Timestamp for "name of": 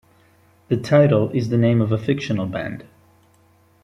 1.59-1.91